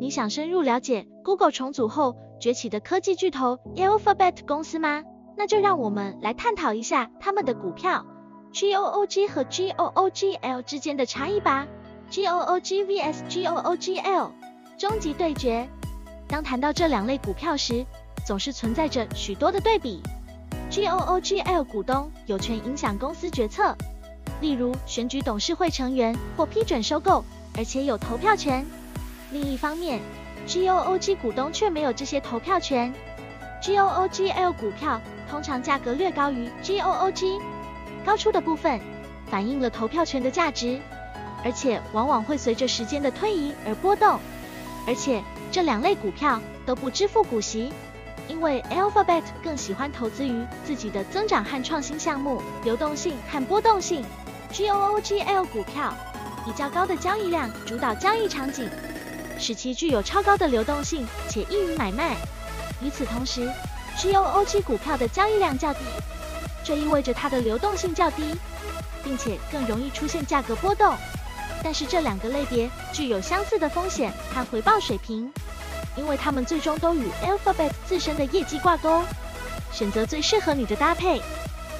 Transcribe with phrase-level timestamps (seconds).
[0.00, 5.02] 你想深入了解 Google 重组后崛起的科技巨头 Alphabet 公司吗？
[5.36, 8.04] 那就让我们来探讨一下他们的股票
[8.52, 11.66] GOOG 和 GOOGL 之间的差异吧。
[12.10, 14.30] GOOG vs GOOGL，
[14.76, 15.68] 终极对决。
[16.28, 17.84] 当谈到这两类股票时，
[18.26, 20.02] 总是存在着许多的对比。
[20.70, 23.76] GOOGL 股东有权影响公司决策，
[24.40, 27.24] 例如选举董事会成员或批准收购，
[27.56, 28.64] 而且有投票权。
[29.30, 30.00] 另一方面
[30.46, 32.92] ，GOOG 股东却没有这些投票权。
[33.62, 37.40] GOOGL 股票通常价格略高于 GOOG，
[38.04, 38.78] 高出的部分
[39.30, 40.78] 反映了投票权的价值，
[41.42, 44.20] 而且往往会随着时间的推移而波动。
[44.86, 47.72] 而且这两类股票都不支付股息，
[48.28, 54.04] 因为 Alphabet 更喜欢投资于自己的增长和创新项目，流动性和波动性。
[54.52, 55.92] GOOGL 股票
[56.46, 58.68] 以较高的交易量主导交易场景，
[59.44, 62.16] 使其具有超高的流动性且易于买卖。
[62.80, 63.46] 与此同时
[63.98, 65.80] ，GOOG 股票的交易量较低，
[66.64, 68.34] 这意味着它的流动性较低，
[69.02, 70.96] 并且更容易出现价格波动。
[71.62, 75.30] 但是这两个类别具有相似的风险和回报水平，
[75.94, 79.02] 因为它们最终都与 Alphabet 自身的业绩挂钩。
[79.70, 81.20] 选择最适合你的搭配，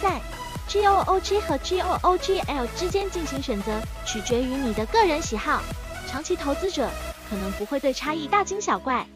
[0.00, 0.18] 在
[0.66, 5.60] GOOG 和 GOOGL 之间进行选择，取决于你的个人喜好。
[6.08, 6.88] 长期投资者
[7.30, 9.06] 可能不会对差异大惊小怪。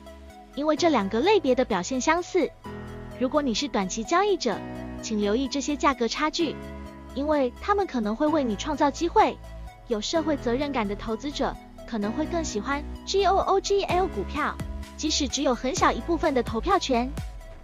[0.54, 2.48] 因为这两个类别的表现相似，
[3.18, 4.56] 如果你是短期交易者，
[5.02, 6.54] 请留意这些价格差距，
[7.16, 9.36] 因为他们可能会为你创造机会。
[9.88, 11.54] 有社会责任感的投资者
[11.86, 14.54] 可能会更喜欢 GOOGL 股票，
[14.96, 17.10] 即使只有很小一部分的投票权。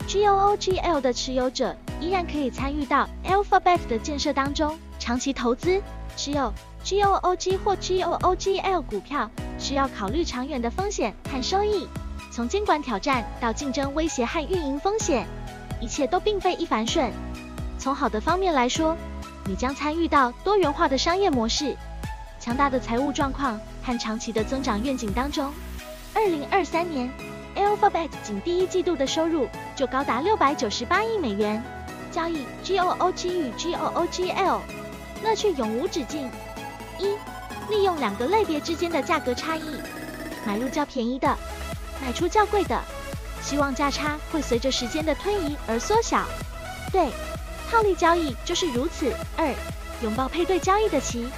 [0.08, 4.76] GOOGL 的持有者依然可以参与到 Alphabet 的建设当中。
[5.10, 5.82] 长期投资
[6.16, 11.88] 持有 GOOG 或 GOOGL 股票，需要考虑长远的风险和收益。
[12.30, 15.26] 从监管挑战到竞争威胁和运营风险，
[15.80, 17.10] 一切都并非一帆顺。
[17.76, 18.96] 从好的方面来说，
[19.46, 21.76] 你将参与到多元化的商业模式、
[22.38, 25.52] 强大的财务状况和长期的增长愿景当中。
[26.14, 27.10] 二零二三年
[27.56, 31.60] ，Alphabet 仅第一季度的收入就高达六百九十八亿美元。
[32.12, 34.60] 交易 GOOG 与 GOOGL，
[35.22, 36.30] 乐趣永无止境。
[36.98, 37.16] 一、
[37.70, 39.80] 利用两个类别之间的价格差异，
[40.46, 41.36] 买入较便宜的。
[42.02, 42.80] 卖出较贵的，
[43.42, 46.24] 希望价差会随着时间的推移而缩小。
[46.90, 47.10] 对，
[47.70, 49.12] 套利交易就是如此。
[49.36, 49.54] 二，
[50.02, 51.28] 拥抱配对交易的棋，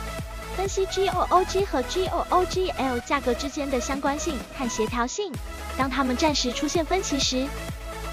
[0.56, 5.32] 分析 GOOG 和 GOOGL 价格之间的相关性和协调性。
[5.76, 7.48] 当它们暂时出现分歧时，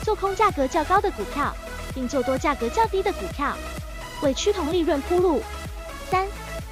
[0.03, 1.55] 做空价格较高的股票，
[1.93, 3.55] 并做多价格较低的股票，
[4.23, 5.43] 为趋同利润铺路。
[6.09, 6.25] 三，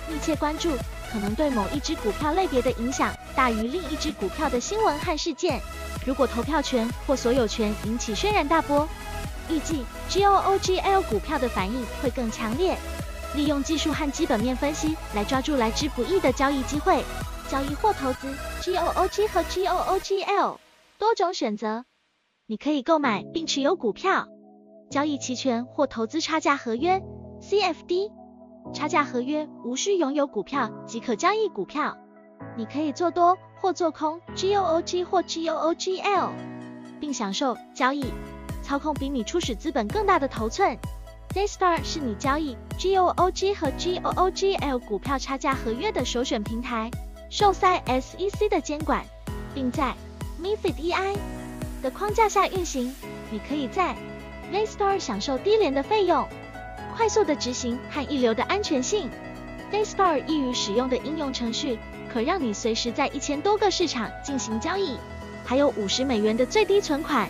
[0.10, 0.72] 密切关注。
[1.10, 5.62] 可能对某一只股票类别的影响大于另一只股票的新闻和事件。
[6.06, 8.88] 如果投票权或所有权引起轩然大波，
[9.50, 12.78] 预计 GOOGL 股票的反应会更强烈。
[13.36, 17.04] 利用技术和基本面分析来抓住来之不易的交易机会。
[17.50, 18.28] 交易或投资
[18.62, 20.58] GOOG 和 GOOGL
[20.98, 21.86] 多种选择，
[22.48, 24.28] 你可以购买并持有股票，
[24.92, 27.02] 交易期权或投资差价合约
[27.42, 28.12] CFD。
[28.74, 31.98] 差价合约无需拥有股票即可交易股票，
[32.56, 36.30] 你可以做多或做空 GOOG 或 GOOGL，
[37.00, 38.06] 并享受交易
[38.62, 40.78] 操控比你初始资本更大的头寸。
[41.34, 46.90] Daystar 是你交易 GOOG 和 GOOGL 股票差价合约的首选平台，
[47.30, 49.04] 受塞 SEC 的监管，
[49.54, 49.94] 并在
[50.42, 51.18] MiFID II
[51.82, 52.94] 的框架下运行。
[53.30, 53.96] 你可以在
[54.52, 56.26] Daystar 享受低廉的费用。
[56.98, 59.08] 快速的执行和一流的安全性
[59.72, 61.78] ，Daystar 易于使用的应用程序，
[62.12, 64.98] 可让你随时在一千多个市场进行交易，
[65.46, 67.30] 还有五十美元的最低存款，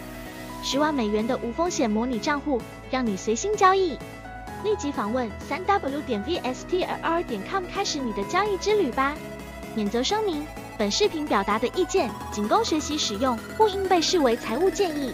[0.63, 3.99] 十万美元的无风险模拟账户，让你随心交易。
[4.63, 9.17] 立即访问三 w 点 vstr 点 com 开始你的交易之旅吧。
[9.75, 10.47] 免责声明：
[10.77, 15.13] 本视频表达的意见仅供学习使用，不应被视为财务建议。